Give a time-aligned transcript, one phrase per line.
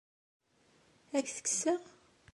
[1.17, 1.81] Ad ak-t-kkseɣ?